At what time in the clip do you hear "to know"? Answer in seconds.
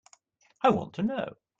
0.95-1.35